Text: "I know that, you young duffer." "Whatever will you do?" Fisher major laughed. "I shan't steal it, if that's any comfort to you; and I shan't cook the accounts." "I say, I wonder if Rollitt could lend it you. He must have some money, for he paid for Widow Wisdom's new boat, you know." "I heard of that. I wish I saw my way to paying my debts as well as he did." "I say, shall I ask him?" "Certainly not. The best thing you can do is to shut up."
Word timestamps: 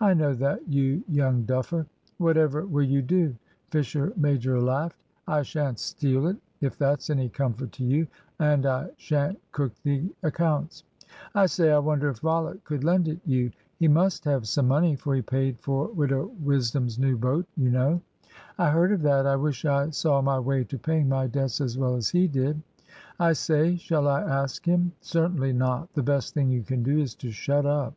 "I 0.00 0.14
know 0.14 0.34
that, 0.34 0.68
you 0.68 1.04
young 1.08 1.44
duffer." 1.44 1.86
"Whatever 2.18 2.66
will 2.66 2.82
you 2.82 3.02
do?" 3.02 3.36
Fisher 3.70 4.12
major 4.16 4.60
laughed. 4.60 4.96
"I 5.28 5.42
shan't 5.42 5.78
steal 5.78 6.26
it, 6.26 6.38
if 6.60 6.76
that's 6.76 7.08
any 7.08 7.28
comfort 7.28 7.70
to 7.74 7.84
you; 7.84 8.08
and 8.40 8.66
I 8.66 8.90
shan't 8.96 9.40
cook 9.52 9.70
the 9.84 10.12
accounts." 10.24 10.82
"I 11.36 11.46
say, 11.46 11.70
I 11.70 11.78
wonder 11.78 12.08
if 12.08 12.24
Rollitt 12.24 12.64
could 12.64 12.82
lend 12.82 13.06
it 13.06 13.20
you. 13.24 13.52
He 13.78 13.86
must 13.86 14.24
have 14.24 14.48
some 14.48 14.66
money, 14.66 14.96
for 14.96 15.14
he 15.14 15.22
paid 15.22 15.60
for 15.60 15.86
Widow 15.86 16.32
Wisdom's 16.42 16.98
new 16.98 17.16
boat, 17.16 17.46
you 17.56 17.70
know." 17.70 18.00
"I 18.58 18.70
heard 18.70 18.90
of 18.90 19.02
that. 19.02 19.24
I 19.24 19.36
wish 19.36 19.64
I 19.64 19.90
saw 19.90 20.20
my 20.20 20.40
way 20.40 20.64
to 20.64 20.78
paying 20.78 21.08
my 21.08 21.28
debts 21.28 21.60
as 21.60 21.78
well 21.78 21.94
as 21.94 22.08
he 22.10 22.26
did." 22.26 22.60
"I 23.20 23.34
say, 23.34 23.76
shall 23.76 24.08
I 24.08 24.22
ask 24.22 24.66
him?" 24.66 24.90
"Certainly 25.00 25.52
not. 25.52 25.92
The 25.94 26.02
best 26.02 26.34
thing 26.34 26.50
you 26.50 26.64
can 26.64 26.82
do 26.82 26.98
is 26.98 27.14
to 27.22 27.30
shut 27.30 27.64
up." 27.64 27.94